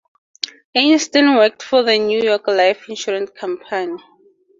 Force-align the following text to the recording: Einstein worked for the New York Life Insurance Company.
Einstein 0.75 1.35
worked 1.35 1.61
for 1.61 1.83
the 1.83 1.95
New 1.99 2.23
York 2.23 2.47
Life 2.47 2.89
Insurance 2.89 3.29
Company. 3.39 4.01